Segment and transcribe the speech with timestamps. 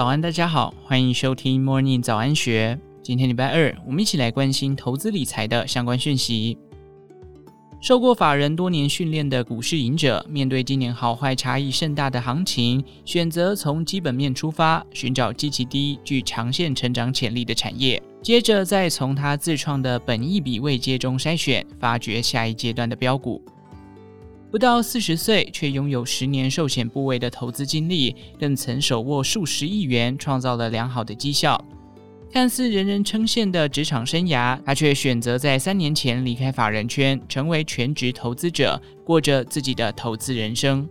[0.00, 2.80] 早安，大家好，欢迎收听 Morning 早安学。
[3.02, 6.56] 今天礼拜二，我们一起来关心投资理财的相关讯息。
[7.82, 23.44] 受过法人多年训练的股市隐者，面对今年好坏差异甚大的行情，选择从基本面出发，寻找基期低、具长线成长潜力的产业，接着再从他自创的本益比位阶中筛选，发掘下一阶段的标股。
[24.50, 31.64] 不到四十岁，却拥有十年寿险部位的投资经历，更曾手握数十亿元，创造了良好的绩效。
[32.32, 40.88] 看似人人称羡的职场生涯，他却选择在三年前离开法人圈，成为全职投资者，过着自己的投资人生。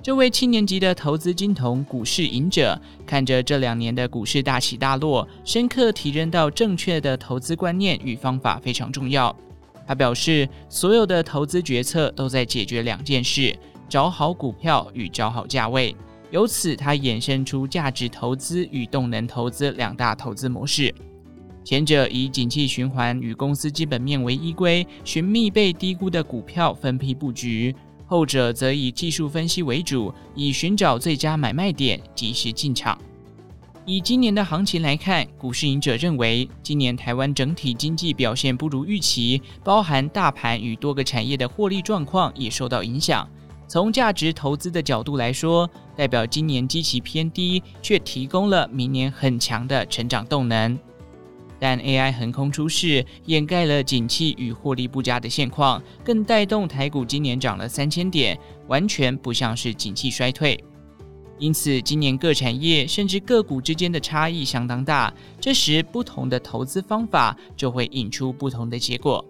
[0.00, 9.34] 这位七年级的投资金童，股市隐者，看着这两年的股市大起大落，深刻体认到正确的投资观念与方法非常重要。
[9.88, 15.96] 他表示，所有的投资决策都在解决两件事：找好股票与找好价位。
[16.30, 20.94] 由此，他衍生出价值投资与动能投资两大投资模式。
[21.64, 32.98] 前者以景气循环与公司基本面为依归，寻觅被低估的股票分批布局；后者则以技术分析为主，以寻找最佳买卖点，及时进场。
[33.90, 43.26] 以今年的行情来看，股市赢者认为，今年台湾整体经济表现不如预期，包含大盘与多个产业的获利状况也受到影响。
[43.66, 50.78] 从价值投资的角度来说，代表今年基期偏低，却提供了明年很强的成长动能。
[51.58, 60.62] 但 AI 横空出世，掩盖了景气与获利不佳的现况，更带动台股今年涨了三千点，完全不像是景气衰退。
[61.38, 65.12] 因此，今年各产业甚至个股之间的差异相当大。
[65.40, 69.24] 这时，不同的投资方法就会引出不同的结果。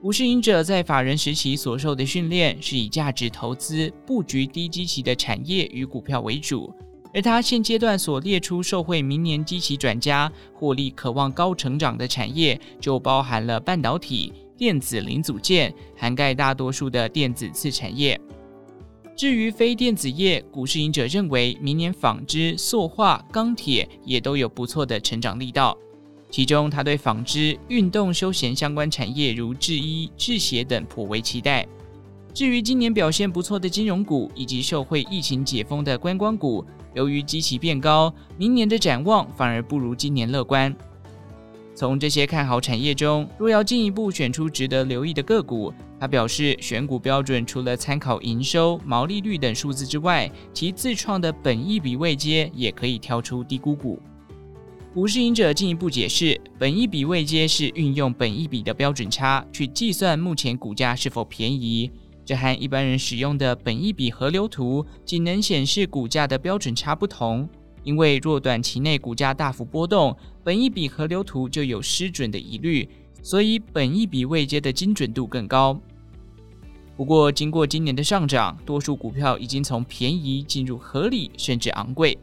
[0.00, 6.72] 股市隐者在法人时期所受的训练是以价值投资、布局低基期的产业与股票为主，
[7.12, 18.20] 而他现阶段所列出受惠明年基期转佳、获利渴望高成长的产业，就包含了半导体、电子零组件，涵盖大多数的电子次产业。
[19.18, 25.76] 至于非电子业，股市隐者认为，明年纺织、塑化、钢铁也都有不错的成长力道。
[26.30, 31.66] 其中，他对纺织、运动休闲相关产业如制衣、制鞋等颇为期待。
[32.32, 36.64] 至于今年表现不错的金融股以及受惠疫情解封的观光股，
[36.94, 40.72] 由于基期变高，明年的展望反而不如今年乐观。
[41.74, 54.00] 从这些看好产业中，若要进一步选出值得留意的个股，他表示选股标准除了参考营收、毛利率等数字之外，其自创的本益比位阶也可以挑出低估股。
[54.94, 61.90] 股市隐者进一步解释，本益比位阶是运用本益比的标准差去计算目前股价是否便宜，
[62.24, 67.48] 这和一般人使用的本益比河流图仅能显示股价的标准差不同。
[67.84, 72.88] 因为若短期内股价大幅波动，本益比河流图就有失准的疑虑，
[73.28, 75.78] 所以本一比未接的精准度更高。
[76.96, 82.16] 不过，经过今年的上涨，多数股票已经从便宜进入合理，甚至昂贵。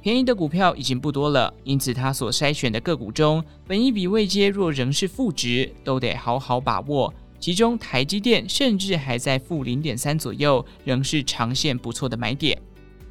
[0.00, 7.12] 便宜的股票已经不多了，因此他所筛选的个股中，本一比未接若仍是负值，都得好好把握。
[7.38, 12.58] 其中，台积电甚至还在负零点三左右，仍是长线不错的买点。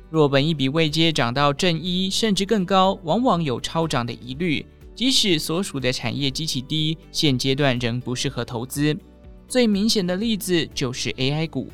[0.09, 4.65] 若本一比未接涨到正一甚至更高，往往有超涨的疑虑。
[4.97, 8.97] 即使所属的产业基期低，现阶段仍不适合投资。
[9.47, 11.69] 最明显的例子就是 AI 股。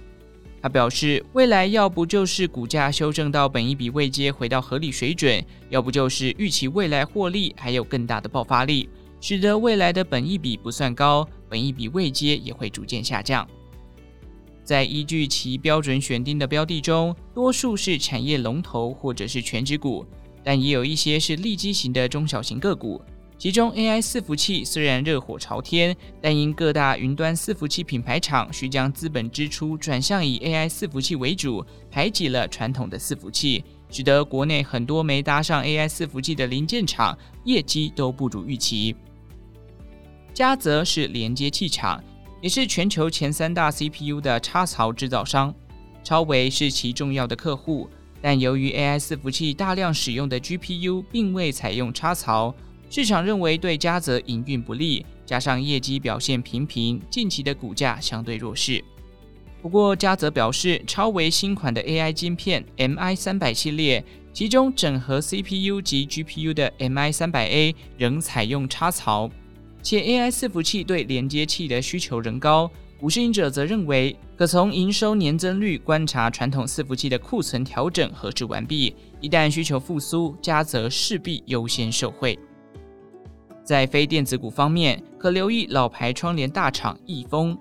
[0.61, 8.89] 他表示，未来要不就是股价修正到本益比未接回到合理水准，要不就是预期未来获利还有更大的爆发力，
[9.21, 13.47] 使得未来的本益比不算高，本益比未接也会逐渐下降。
[14.65, 20.05] 在依据其标准选定的标的中，多数是产业龙头或者是全值股，
[20.43, 23.01] 但也有一些是利基型的中小型个股。
[23.37, 38.95] 其中，AI 伺服器虽然热火朝天，但因各大云端伺服器品牌厂需将资本支出转向以 AI 伺服器为主，排挤了传统的伺服器，使得国内很多没搭上 AI 伺服器的零件厂业绩都不如预期。
[40.33, 42.03] 嘉泽是连接器厂。
[42.41, 45.55] 也是全球前三大 CPU 的插槽制造商，
[46.03, 47.89] 超微是其重要的客户，
[48.21, 52.53] 但由于 AI 伺服器大量使用的 GPU 并未采用插槽，
[52.93, 58.85] 市场认为对嘉泽营运不利，加上业绩表现平平，近期的股价相对弱势。
[59.63, 69.27] 不过嘉泽表示，超微新款的 AI 晶片 MI 三百系列，其中整合 CPU 及 GPU 的 MI 三百 A 仍采用插槽。
[69.81, 72.69] 且 AI 伺服器对连接器的需求仍高，
[72.99, 78.95] 股市隐者则认为，可从营收年增率观察传统伺服器的库存调整何时完毕。
[79.19, 82.37] 一旦需求复苏，嘉泽势必优先受惠。
[83.63, 87.57] 在非电子股方面，可留意老牌窗帘大厂易丰。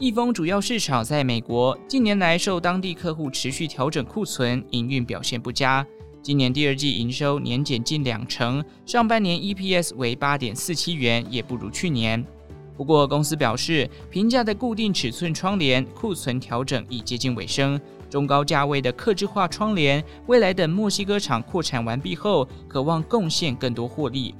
[0.00, 5.86] 易丰主要市场在美国，近年来受当地客户持续调整库存，营运表现不佳。
[6.22, 12.24] 今年第二季营收年减近两成，上半年 EPS 为八点四七元，也不如去年。
[12.76, 17.80] 不过，公司表示，平价的固定尺寸窗帘库存调整已接近尾声，
[18.10, 24.34] 中高价位的客制化窗帘，未来等墨西哥厂扩产完毕后，可望贡献更多获利。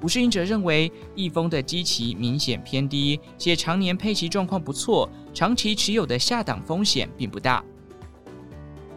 [0.00, 7.62] 股市隐者认为，易丰的基期明显偏低，且常年配齐状况不错，长期持有的下档风险并不大。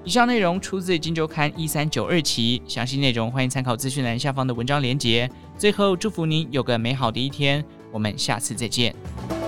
[0.05, 5.29] 以上内容出自《金周刊》一三九二期，详细内容欢迎参考资讯栏下方的文章连结。
[5.57, 7.63] 最后，祝福您有个美好的一天。
[7.91, 9.43] 我们下次再见。